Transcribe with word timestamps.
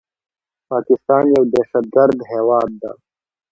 پاکستان 0.69 1.23
يو 1.35 1.43
دهشتګرد 1.53 2.17
هيواد 2.31 2.69
ده 2.81 2.91